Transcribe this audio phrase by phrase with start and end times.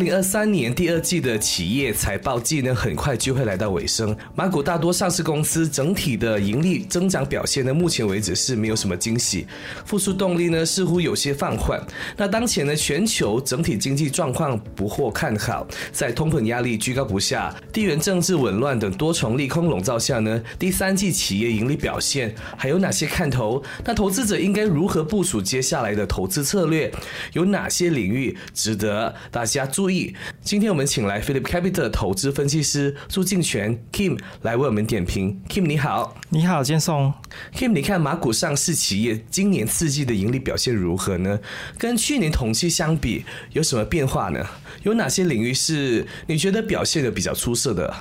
[0.00, 4.16] 零二三年第二季的企业财报季呢，很快就会来到尾声。
[4.34, 9.46] 马股大多上市公司整体的盈利增长表现呢，目前为止是没有什么惊喜，
[9.84, 11.78] 复苏动力呢似乎有些放缓。
[12.16, 23.62] 那当前呢，全球整体经济状况不获看好，在通膨压力居高不下、地缘政治紊乱等多重利空笼罩下呢，第三季企业盈利表现还有哪些看头？
[23.84, 26.90] 那投资者应该如何部署接下来的投资策略？
[27.34, 29.89] 有哪些领域值得大家注？
[29.90, 35.42] 注意，今天我们请来 Philip Capital 的投资分析师朱敬全 Kim 来为我们点评。
[35.48, 37.12] Kim 你好，你好，建松。
[37.52, 41.40] Kim，你看马股上市企业今年四季的盈利表现如何呢？
[41.76, 44.46] 跟去年同期相比，有什么变化呢？
[44.84, 47.92] 有哪些领域是你觉得表现的比较出色的？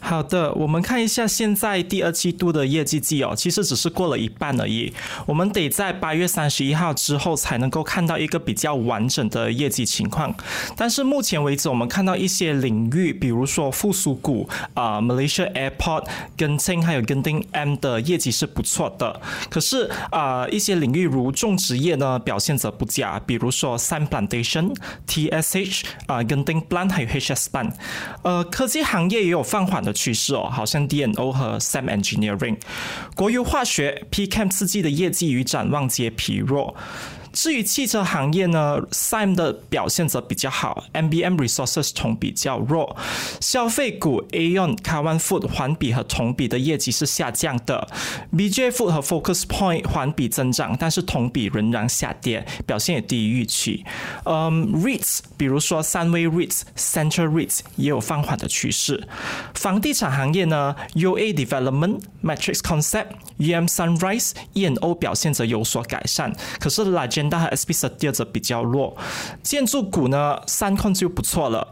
[0.00, 4.92] 好的，我们看一下现在第二季度的业绩季哦，其实只是过了一半而已。
[5.26, 10.34] 我们得在八月三十一号之后才能够看到一个比较完整的业绩情况。
[10.76, 19.20] 但是目前为止，我们看到一些领域，比如说复苏股啊，Malaysia Airport、跟青还有跟丁 M 的业绩是不错的。
[19.50, 24.74] 可是啊，一些领域如种植业呢，表现则不佳，比如说 Sun Plantation、
[25.06, 27.72] TSH 啊、跟丁 Plant 还有 HS Plan。
[28.22, 29.98] 呃，科技行业也有放缓的。
[29.98, 32.56] 趋势哦，好像 DNO 和 Sam Engineering，
[33.16, 36.76] 国油化学 PCM 四季的业绩与展望皆疲弱。
[37.32, 42.96] 至于汽车行业呢，SIM 的表现则比较好，MBM Resources 同比较弱。
[43.40, 47.86] 消费股 Aon、Kawan Food 环比和同比的业绩是下降的
[48.32, 53.84] ，BJ Food 和 Focus Point 环比增长，但是同比仍然下跌，表现也低于预期。
[54.24, 59.06] 嗯，REITs 比如说三威 REITs、Central REITs 也有放缓的趋势。
[59.54, 63.08] 房地产行业呢，UA Development、Matrix Concept、
[63.38, 67.06] UM Sunrise、ENO 表现则有所改善，可是来。
[67.26, 68.94] 大和 SP 十第二则比较弱，
[69.42, 71.66] 建筑股呢三控就不错了。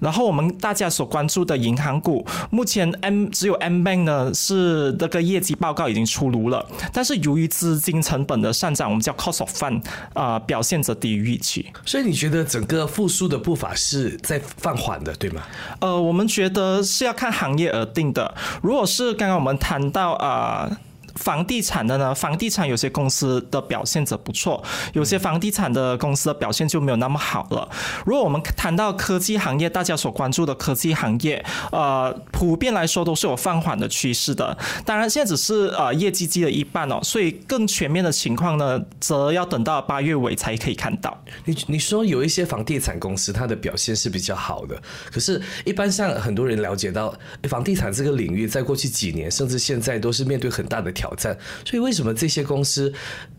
[0.00, 9.82] 然后我们大家所关注的银行股，目前 M 只有 M Bank 呢是那个业绩报告已经出炉了，但是由于资金成本的上涨，我们叫 cost of fund
[10.14, 11.66] 啊，表现则低于预期。
[11.84, 15.42] 所以你觉得整个复苏的步伐是在放缓的，对吗？
[15.80, 18.34] 呃，我们觉得是要看行业而定的。
[18.62, 20.80] 如果是刚刚我们谈到啊。
[21.16, 22.14] 房地产的呢？
[22.14, 24.62] 房地产有些公司的表现则不错，
[24.92, 27.68] 有些房地产的公司的表现就没有那么好了。
[28.04, 34.56] 如果我们谈到科技行业，大家所关注的科技行业，呃，普遍来说都是有放缓的趋势的。
[34.84, 41.24] 当然，现在只是呃业绩季的一半哦，所以更全面的情况呢，则要等到八月尾才可以看到。
[41.46, 47.14] 你你说有一些房地产公司它的表现是比较好的，可是，一般像很多人了解到
[47.48, 50.92] 房地产这个领域，在过去几年甚至现在都是面对很大的。
[51.00, 51.34] 挑战，
[51.64, 52.92] 所以为什么这些公司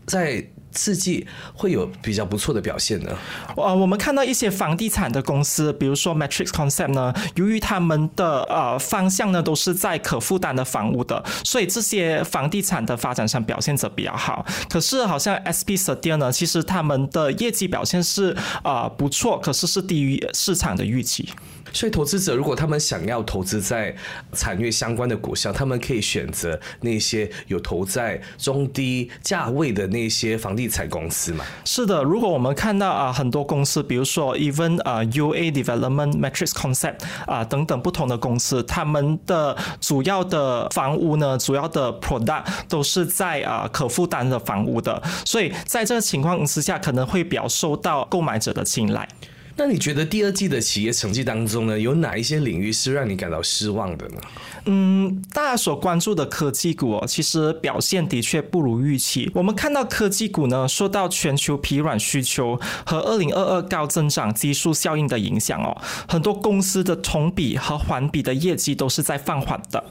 [0.04, 3.16] 在四季会有比较不错的表现呢？
[3.56, 14.44] 呃，我们看到一些房地产的公司，比如说 Matrix Concept 呢，由于他们的呃方向呢都是在可负担的房屋的，所以这些房地产的发展上表现则比较好。
[14.68, 21.28] 可是好像 SP s t e 呢，其实他们的业绩表现是啊不错，可是是低于市场的预期。
[21.72, 23.94] 所以，投资者如果他们想要投资在
[24.32, 31.44] 产业相关的股票，他们可以选择那些有投在中低价位的那些房地产公司嘛？
[31.64, 49.08] 是的，如果我们看到啊很多公司，比如说 Even 啊 UA Development、Matrix Concept 啊等等不同的公司，他们的主要的房屋呢，主要的 product 都是在啊可负担的房屋的，所以在这个情况之下，可能会比较受到购买者的青睐。
[49.56, 54.16] 那你觉得第二季的企业成绩当中呢，有哪一些领域是让你感到失望的呢？
[54.64, 59.30] 嗯，大家所关注的科技股哦，其实表现的确不如预期。
[59.34, 65.76] 我们看到科技股呢，受到全球疲软需求和二零二二高增长基数效应的影响哦，
[66.08, 69.82] 很多公司的同比和环比的业绩都是在放缓的。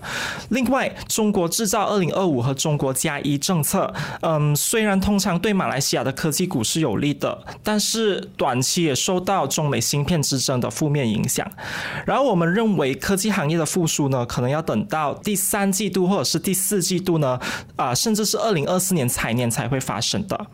[0.50, 11.46] 另外，中国制造二零二五和中国加一政策，嗯，虽然通常对马来西亚的科技股是有利的，但是短期也受到中美芯片之争的负面影响，
[12.06, 17.40] 然后我们认为科技行业的复苏呢，可能要等到第三季度或者是第四季度呢，
[17.76, 20.48] 啊，甚至是二零二四年财年才会发生的。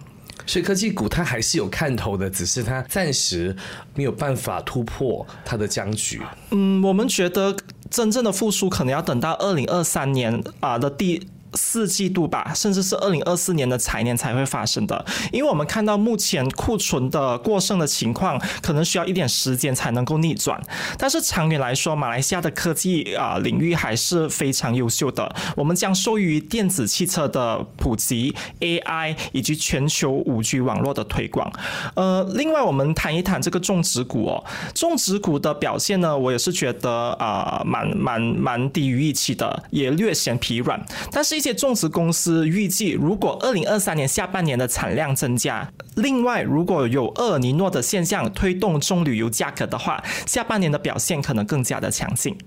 [0.46, 3.56] 所以科技股它还是有看头的，只是它暂时
[3.94, 6.22] 没有办法突破它的僵局。
[6.52, 7.56] 嗯，我们觉得
[7.90, 11.28] 真正的复苏可能要等到二零二三年啊的第。
[11.58, 15.04] 四季度吧，甚至是二零二四年的财年才会发生的。
[15.32, 20.62] 因为我们看到目前库存的过剩的情况，可能需要一点时间才能够逆转。
[20.98, 25.36] 但是长远来说，马来西亚的科技啊领域还是非常优秀的。
[25.56, 31.52] 我们将受益于电子汽车的普及、AI 以及全球五 G 网络的推广。
[31.96, 34.44] 呃，另外我们谈一谈这个种植股哦，
[34.76, 40.80] 种植股的表现呢，我也是觉得啊，蛮蛮蛮低于预期的，也略显疲软。
[41.12, 52.38] 但是，一些种植公司预计，如果二零二三年下半年的产量增加，另外如果有厄尔尼诺的现象推动棕榈油价格的话，下半年的表现可能更加的强劲。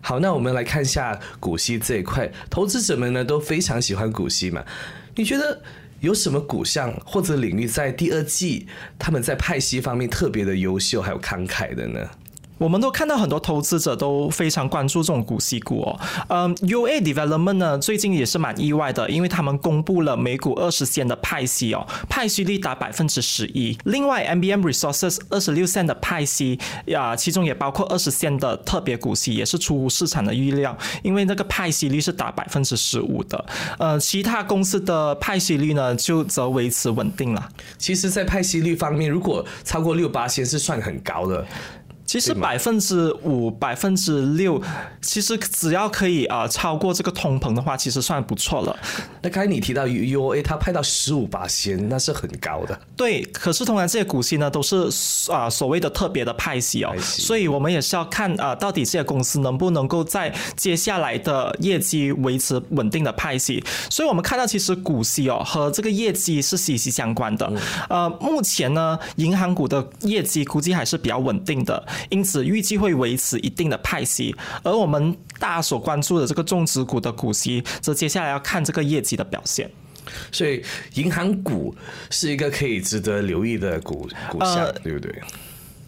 [0.00, 4.62] 好，那我们来看一下股息这一块，投资者们呢都非常喜欢股息嘛？
[5.16, 5.60] 你觉得
[5.98, 12.08] 有什么股项或者领域在第二季他们在派息方面特别的优秀，还有慷慨的呢？
[12.58, 16.00] 我们都看到很多投资者都非常关注这种股息股哦。
[16.28, 23.76] 嗯，UA Development 呢最近也是蛮意外的，因为他们公布了每股二十仙的派息哦，派息率达百分之十一。
[23.84, 33.44] 另外，MBM Resources 二十六仙的派息呀，其中也包括二十仙的特别股息，也是出乎市场的预料，因为那个派息率是达百分之十五的。
[33.78, 37.48] 呃，其他公司的派息率呢就则维持稳定了。
[37.76, 41.44] 其实，在派息率方面，如果超过六八仙是算很高的。
[42.06, 44.60] 其实百分之五、百分之六，
[45.00, 48.76] 其实只要可以啊超过这个通膨的话，其实算不错了。
[49.22, 52.78] 那刚才你提到 U A，它派到十五八仙，那是很高的。
[52.96, 54.88] 对，可是通常这些股息呢，都是
[55.32, 63.64] 啊所谓的特别的派息哦，所以我们也是要看啊，到底这些公司能不能够在接下来的业绩维持稳定的派息。
[63.90, 67.50] 所以我们看到，其实股息哦和这个业绩是息息相关的。
[67.88, 71.82] 呃，目前呢，银行股的业绩估计还是比较稳定的。
[72.10, 79.70] 因此，预计会维持一定的派息，而我们大家所关注的这个种植股的股息，则接下来要看这个业绩的表现。
[80.30, 80.62] 所以，
[80.94, 81.74] 银行股
[82.10, 85.14] 是一个可以值得留意的股股项，对不对？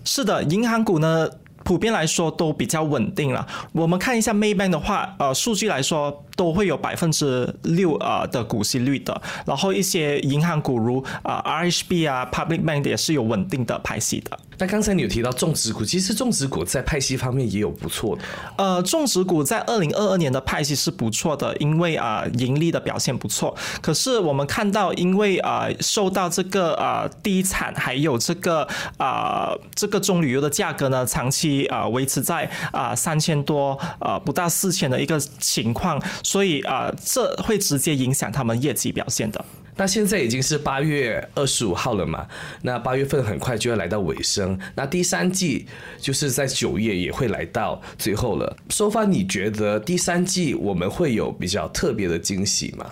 [0.04, 1.28] 是的，银行股呢，
[1.64, 3.46] 普遍来说都比较稳定了。
[3.72, 6.22] 我们看一下 Maybank 的话，呃，数据来说。
[6.36, 14.38] 都会有百分之六啊的股息率的，然后一些银行股如啊 RHB 啊 Public Bank 也是有稳定的派息的。
[14.58, 18.22] 那刚才你有提到种植股，其实种植股在派息方面也有不错的。
[18.56, 23.54] 呃，种植股在二零二二年的派息是不错的，因为啊盈利的表现不错。
[23.82, 28.66] 可是我们看到，因为啊受到这个啊低产，还有这个
[28.96, 36.00] 啊这个棕榈油的价格呢，长期啊维持在啊三千多呃不到四千的一个情况。
[36.22, 39.44] 所以啊，这会直接影响他们业绩表现的。
[39.76, 42.26] 那现在已经是八月二十五号了嘛？
[42.62, 45.66] 那八月份很快就要来到尾声，那第三季
[46.00, 48.56] 就是在九月也会来到最后了。
[48.70, 52.86] 说发，你觉得第三季我们会有比较特别的惊喜吗？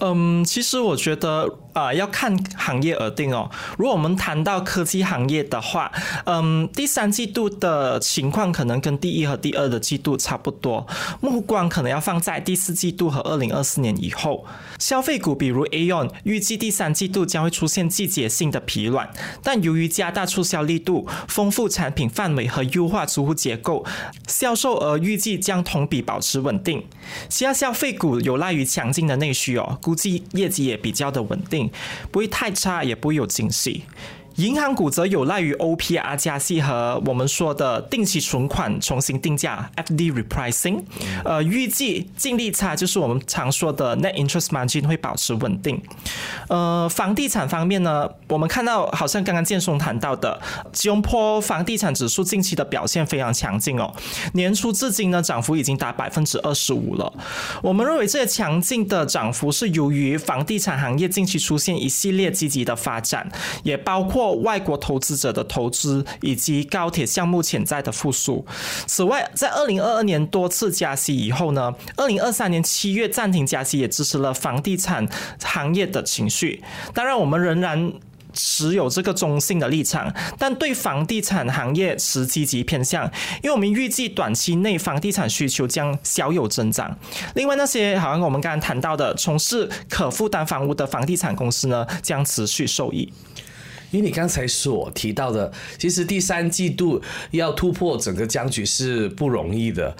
[0.00, 1.58] 嗯，其实我觉得。
[1.74, 3.50] 啊，要看行业而定哦。
[3.76, 5.92] 如果我们谈到科技行业的话，
[6.24, 10.86] 嗯，第三季度的情况可能跟第一和第二的季度差不多，
[11.20, 14.46] 目光可能要放在第四季度和二零二四年以后。
[14.78, 19.08] 消费股比如 Aon，预计第三季度将会出现季节性的疲软，
[19.42, 23.84] 但由于加大促销力度、丰富产品范围和优化租户结构，
[24.28, 26.84] 销售额预计将同比保持稳定。
[27.28, 31.63] 其他消费股有赖于强劲的内需哦，估计业绩也比较的稳定。
[32.10, 33.84] 不会太差，也不会有惊喜。
[34.36, 40.82] 银行股则有赖于 OPR 加息和我们说的定期存款重新定价 FD repricing，
[41.24, 45.80] 呃，预计净利差就是我们常说的 net interest margin 会保持稳定。
[46.48, 50.40] 呃，房地产方面呢，我们看到好像刚刚建松谈到的，
[50.72, 53.94] 吉隆坡房地产指数近期的表现非常强劲哦，
[54.32, 57.12] 年初至今呢涨幅已经达百分之二十五了。
[57.62, 63.30] 我们认为这些强劲的涨幅是由于房地产行业近期出现一系列积极的发展，
[63.62, 64.23] 也包括。
[64.32, 68.44] 外国投资者的投资以及高铁项目潜在的复苏。
[68.86, 75.08] 此外，在二零二二年多次加息以后呢，二零二三年七月暂停加息，也支持了房地产
[75.42, 76.62] 行业的情绪。
[76.92, 77.92] 当然，我们仍然
[78.32, 83.04] 持有这个中性的立场，但对房地产行业持积极偏向，
[83.42, 86.98] 因为我们预计短期内房地产需求将小有增长。
[87.34, 93.12] 另外，那些好像我们刚刚谈到的从事可负担房屋的房地产公司呢，将持续受益。
[93.94, 99.96] 因为你刚才所提到的，其实第三季度要突破整个僵局是不容易的。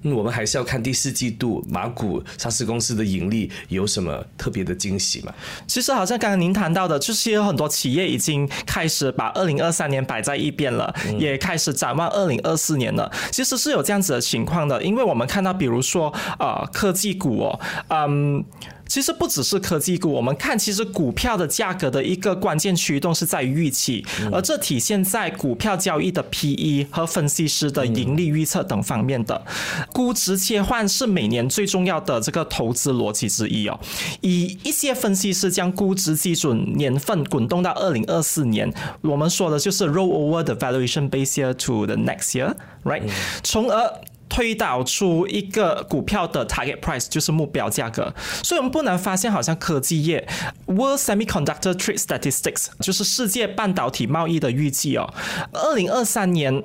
[0.00, 5.34] 嗯，我们还是要看第四季度马股上市公司的盈利有什么特别的惊喜嘛？
[5.66, 13.10] 其实好像刚刚您谈到的，就是有很多企业已经开始把二零二三年摆在一边了，也开始展望二零二四年了。
[13.30, 18.42] 其实是有这样子的情况的，因为我们看到，比如说呃科技股哦，嗯。
[18.86, 29.44] 其实不只是科技股，我们看其实股票的价格的一个关键驱动是在于预期，而这体现在股票交易的 PE 和分析师的盈利预测等方面的
[29.92, 33.78] 估值切换是每年最重要的这个投资逻辑之一哦。
[34.20, 43.02] 以一些分析师将估值基准年份滚动到二零二四年，我们说的就是 roll over the valuation base year to the next year，right？
[43.42, 44.00] 从而
[44.34, 48.12] 推导出一个股票的 target price 就是目标价格，
[48.42, 50.26] 所以我们不难发现，好像科技业
[50.66, 55.08] World Semiconductor Trade Statistics 就是世界半导体贸易的预计哦，
[55.52, 56.64] 二零二三年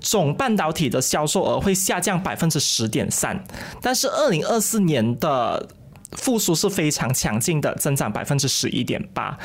[0.00, 3.44] 总半导体的销售额会下降百分之十点三，
[3.82, 5.68] 但是二零二四年的。
[6.12, 9.38] 复苏是非常强劲的，增长百分之十一点八，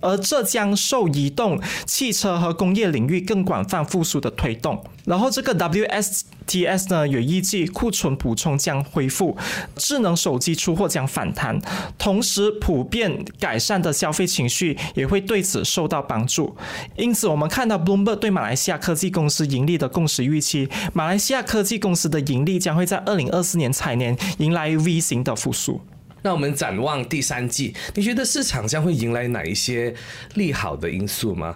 [0.00, 4.82] 而这将受移动、汽车和工业领域更广泛复苏的推动。
[5.04, 9.36] 然后这个 WSTS 呢，也预计库存补充将恢复，
[9.76, 11.60] 智能手机出货将反弹，
[11.98, 16.56] 同时普遍改善的消费情绪也会对此受到帮助。
[16.96, 25.82] 因此，我们看到 Bloomberg 对马来西亚科技公司盈利的共识预期，马来西亚科技公司的盈利将会在二零二四年财年迎来 V 型的复苏。
[26.24, 29.94] 那我们展望第三季，你觉得市场将会迎来哪一些
[30.36, 31.54] 利好的因素吗？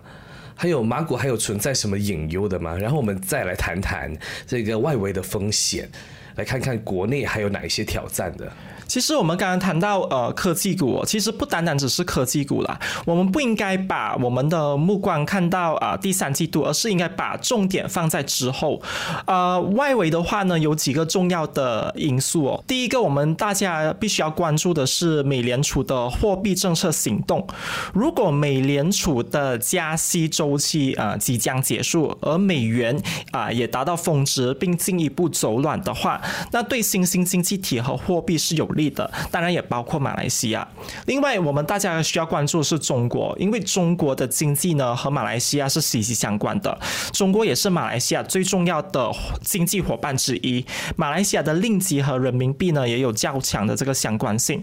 [0.54, 2.76] 还有马股还有存在什么隐忧的吗？
[2.76, 4.14] 然后我们再来谈谈
[4.46, 5.88] 这个外围的风险，
[6.36, 8.52] 来看看国内还有哪一些挑战的。
[8.88, 12.80] 其实我们刚刚谈到呃科技股，其实不单单只是科技股啦。
[13.04, 18.80] 我们不应该把我们的目光看到啊第三季度，而是应该把重点放在之后。
[19.26, 22.64] 呃，外围的话呢，有几个重要的因素哦。
[22.66, 27.46] 第一个，我们大家必须要关注的是美联储的货币政策行动。
[27.92, 32.98] 如果美联储的加息周期啊即将结束，而美元
[33.32, 36.18] 啊也达到峰值，并进一步走软的话，
[36.52, 38.66] 那对新兴经济体和货币是有。
[38.78, 40.66] 力的，当然也包括马来西亚。
[41.04, 46.78] 另外，我们大家需要关注的是中国，因为中国的经济呢和马来西亚是息息相关的。
[47.12, 49.10] 中国也是马来西亚最重要的
[49.42, 50.64] 经济伙伴之一。
[50.96, 54.62] 马来西亚的令吉和人民币呢也有较强的这个相关性。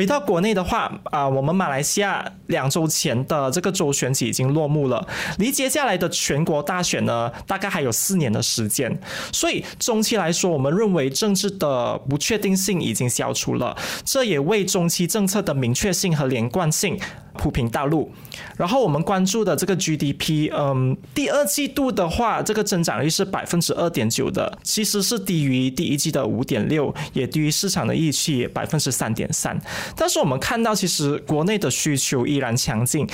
[0.00, 8.98] 回到国内的话，啊，我们马来西亚两周前的这个州选举已经落幕了，离接下来的全国大选呢，大概还有四年的时间。
[9.30, 16.98] 所以，中期来说，我们认为政治的不确定性已经消除了，这也为中期政策的明确性和连贯性。
[17.40, 18.12] 铺平道路，
[18.58, 29.58] 然后我们关注的这个 GDP，嗯，第二季度的话，这个增长率是百分之二点九的，其实是低于第一季的五点六，也低于市场的预期百分之三点三。
[29.96, 33.08] 但是我们看到，其实国内的需求依然强劲。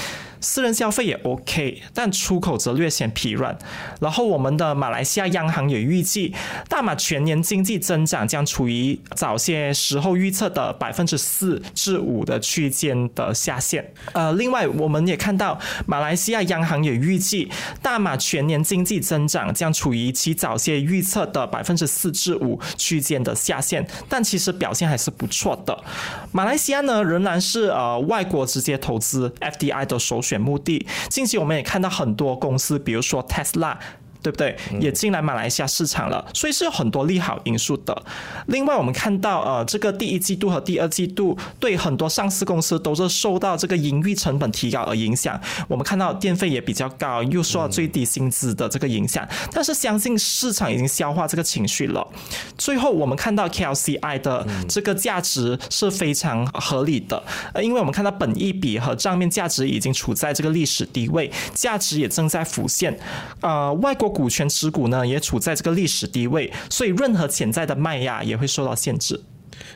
[0.46, 3.58] 私人消费也 OK，但出口则略显疲软。
[4.00, 6.32] 然后我们的马来西亚央行也预计，
[6.68, 13.92] 大马全年经济增长将处于早些时候预测的百分之四至五的区间的下限。
[14.12, 17.50] 呃，另外我们也看到，马来西亚央行也预计，
[17.82, 25.76] 大马全年经济增长将处于其早些预测的百分之四至五区间的下限，但其实表现还是不错的。
[26.30, 30.35] 马来西亚呢，仍然是呃外国直接投资 FDI 的首选。
[30.38, 33.76] 目的，近期我们也看到很多公司，比如说 Tesla。
[34.22, 34.56] 对不对？
[34.80, 38.02] 也进来马来西亚市场了，所以是有很多利好因素的。
[38.46, 45.38] 另外，我们看到呃，这个第一季度和第二季度对很多上市公司都是受到这个营运成本提高而影响。
[45.68, 49.26] 我们看到电费也比较高，又受到最低薪资的这个影响。
[49.52, 52.06] 但是相信市场已经消化这个情绪了。
[52.56, 62.98] 最后，我们看到 KLCI 的这个价值是非常合理的，呃，因为我们看到本益比和账面价值已经处在这个历史低位，价值也正在浮现。
[63.40, 64.05] 呃，外国。
[64.08, 69.20] 股权持股呢，也处在这个历史低位，所以任何潜在的卖压也会受到限制。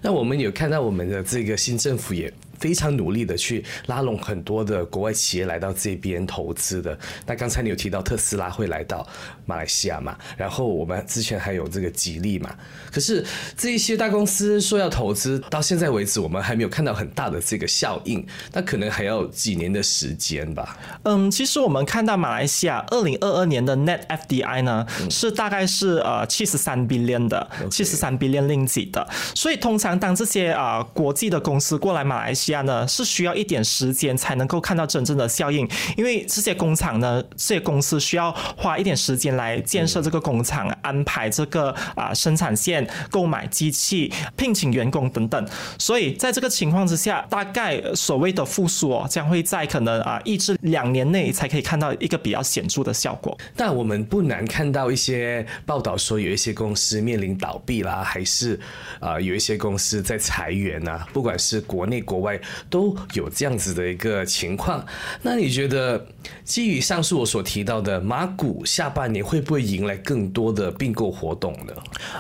[0.03, 2.33] 那我们有看到我们的这个新政府也。
[2.61, 6.99] 非常努力的去拉拢很多的国外企业来到这边投资的。
[7.25, 9.09] 那刚才你有提到特斯拉会来到
[9.51, 10.17] 马来西亚嘛？
[10.37, 12.51] 然后我们之前还有这个吉利嘛。
[12.93, 13.25] 可是
[13.57, 18.27] 这一些大公司说要投资，到现在为止我们还没有看到很大的这个效应。
[18.53, 20.77] 那可能还要几年的时间吧。
[21.05, 29.09] 嗯，其实我们看到马来西亚二零二二年的 Net FDI 呢，是大概是呃七十三 billion 的，七十三 billion 令吉的。
[29.35, 45.49] 所以通常当这些啊国际的公司过来马来西西亚呢，是需要一点时间才能够看到真正的效应，因为这些工厂呢，这些公司需要花一点时间来建设这个工厂，安排这个啊生产线、购买机器、聘请员工等等。
[45.79, 53.37] 所以在这个情况之下，大概所谓的复苏哦，将会在可能啊一至两年内才可以看到一个比较显著的效果。
[53.57, 58.61] 但我们不难看到一些报道说，有一些公司面临倒闭啦，还是
[59.01, 64.85] 啊有一些公司在裁员啊，不管是国内国外都有这样子的一个情况。
[65.23, 66.07] 那你觉得，
[66.45, 71.73] 基于上述我所提到的，马股下半年会不会迎来更多的并购活动呢？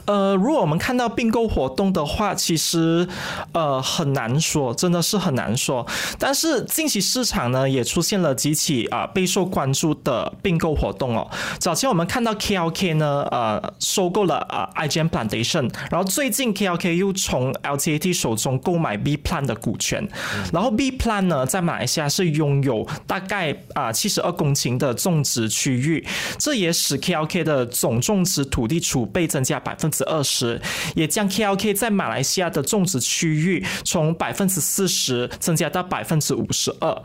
[0.05, 3.05] 呃，如果我们看到并购活动的话，其实
[3.52, 5.85] 呃很难说，真的是很难说。
[6.21, 11.29] 但是近期市场呢也出现了几起啊备受关注的并购活动哦。
[11.59, 20.09] 早前我们看到 KLK 呢呃收购了啊 IGM Plantation，然后最近 KLK 又从 LTAT 手中购买 B Plan 的股权，
[20.52, 26.07] 然后 B Plan 呢在马来西亚是拥有大概啊七十二公顷的种植区域，
[26.38, 30.61] 这也使使 KLK 的总种植土地储备增加百分之二十，
[30.97, 37.02] 也将 KLK 在马来西亚的种植区域从百分之四十增加到百分之五十二。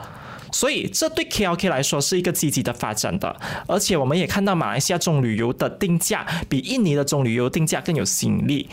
[0.55, 3.35] 所以这对 KLK 来说是一个积极的发展的，
[3.67, 8.69] 而且我们也看到马来西亚中旅游的定价比印尼的中旅游定价更有吸引力。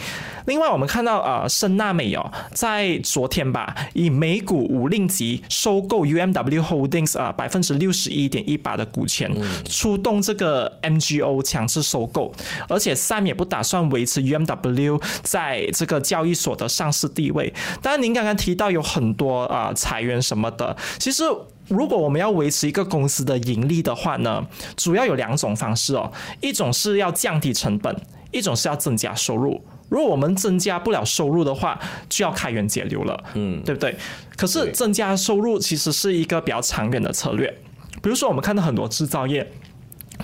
[0.47, 9.29] 另外，我们看到呃，申纳美哦，在昨天吧，以每股五令吉收购 UMW Holdings 啊百分之六十一点一八的股权，
[9.69, 12.33] 出动这个 MGO 强制收购，
[12.69, 17.53] 而且 Sam 也不打算维持 UMW 在这个交易所的上市地位。
[17.81, 21.25] 当然，您刚刚提到有很多啊裁员什么的，其实。
[21.73, 27.97] 如果我们要维持一个公司的盈利的话呢，主要有两种方式哦，一种是要降低成本，
[28.31, 29.61] 一种是要增加收入。
[29.89, 33.97] 如果我们增加不了收入的话，就要开源节流了，嗯，对不对？
[34.37, 37.49] 可是增加收入其实是一个比较长远的策略，
[38.03, 39.51] 比如说我们看到很多制造业。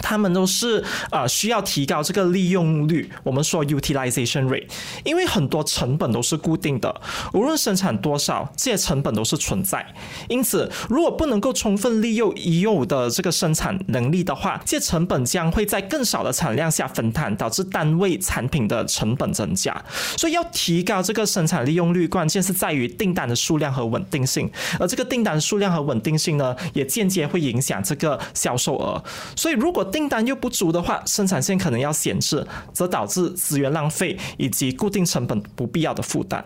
[0.00, 4.66] 他们都是呃需要提高这个利用率，我们说 utilization rate，
[5.04, 7.00] 因为很多成本都是固定的，
[7.32, 9.86] 无论生产多少，这些成本都是存在。
[10.28, 19.84] 因此，如果不能够充分利用已有的这个生产能力的话，这些成本将会在更少的产量下分摊，导致单位产品的成本增加。
[20.16, 24.50] 所以要提高这个生产利用率，关键是在于订单的数量和稳定性。
[24.78, 29.02] 而这个订单数量和稳定性呢，也间接会影响这个销售额。
[29.36, 36.44] 所以如果订单又不足的话，生产线可能要闲置，则导致资源浪费以及固定成本不必要的负担。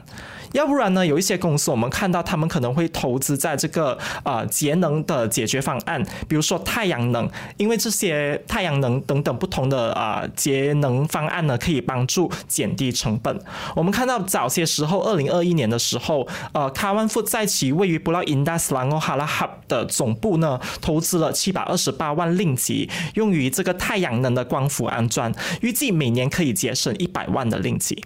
[0.52, 1.06] 要不然呢？
[1.06, 13.38] 有一些公司，我们看到他们可能会投资在这个呃节能的解决方案，比如说太阳能，因为这些太阳能等等不同的啊节能方案呢，可以帮助减低成本。
[13.74, 28.02] 我们看到早些时候，二零二一年的时候，呃，卡万富在其位于布拉因达斯兰欧哈拉哈的总部呢，投资了七百二十八万令吉，用于这个太阳能的光伏安装，预计每年可以节省一百万的令吉。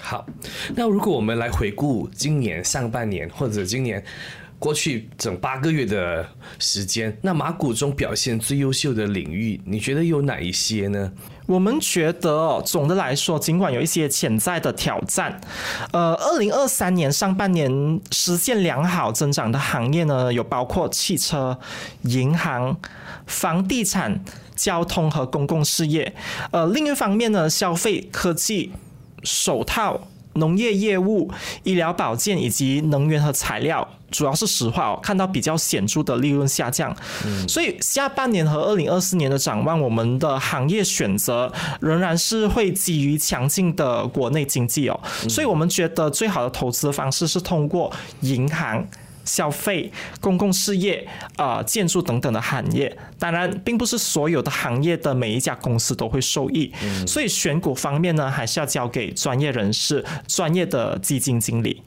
[0.00, 0.26] 好，
[0.74, 4.02] 那如果我们来回顾今年上半年或者今年
[4.58, 6.26] 过去整八个月的
[6.58, 11.12] 时间，那马股中表现最优秀的领域，你觉得有哪一些呢？
[11.46, 15.40] 我们觉得，总的来说，尽管有一些潜在的挑战，
[15.92, 21.58] 呃，二零二三年上半年实现良好增长的行业呢，有包括汽车、
[22.02, 22.76] 银行、
[23.26, 24.24] 房地产、
[24.56, 26.12] 交通和公共事业。
[26.50, 28.72] 呃，另一方面呢，消费、科技。
[29.22, 30.00] 手套、
[30.34, 31.30] 农业业务、
[31.62, 36.94] 医疗保健以及能源和材料，主要是石化哦，看到比较显著的利润下降。
[37.48, 41.50] 所以下半年和二零二四年的展望，我们的行业选择
[41.80, 45.00] 仍然是会基于强劲的国内经济哦。
[45.28, 48.86] 所以我们觉得最好的投资方式是通过银行。
[49.26, 56.72] 消费、公共事业、啊建筑等等的行业，当然并不是所有的行业的每一家公司都会受益，
[57.06, 61.82] 所以选股方面呢，还是要交给专业人士、专业的基金经理。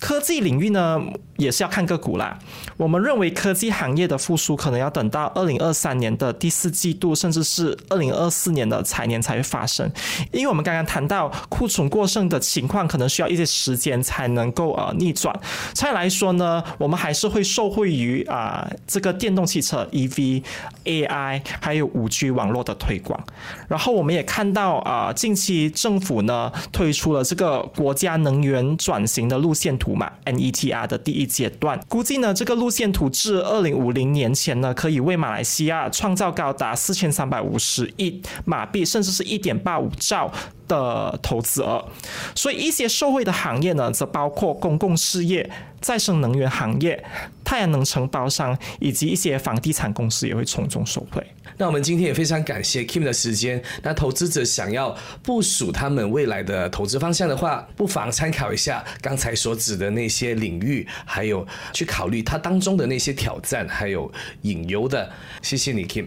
[0.00, 0.98] 科技领域呢，
[1.36, 2.38] 也是要看个股啦。
[2.78, 9.88] 我们认为科技行业的复苏可能要等到二零二三年的第四季度，甚至是二零二四年的财年才会发生。
[10.32, 15.38] 因为我们刚刚谈到库存过剩的情况，可能需要一些时间才能够呃逆转。
[15.74, 20.42] 再来说呢，我们还是会受惠于啊这个电动汽车 EV、
[20.86, 23.22] AI 还有五 G 网络的推广。
[23.68, 29.89] 然后我们也看到啊，近期政府呢推出了这个国家能源转型的路线图。
[29.94, 40.32] 嘛，NETR 的第一阶段，估计呢，这个路线图至二零五零年前呢，可以为马来西亚创造高达四千三百五十亿马币，甚至是一点八五兆
[40.68, 41.84] 的投资额。
[42.34, 45.48] 所以一些受惠的行业呢，则包括公共事业、
[45.80, 47.02] 再生能源行业、
[47.44, 51.24] 太阳能承包商以及一些房地产公司也会从中受惠。
[51.56, 53.62] 那我们今天也非常感谢 Kim 的时间。
[53.82, 64.10] 那投资者想要部署他们未来的投资方向的话，不妨参考一下刚才所指的那些领域，还有去考虑它当中的那些挑战，还有
[64.42, 65.10] 隐忧的。
[65.42, 66.06] 谢谢你，Kim。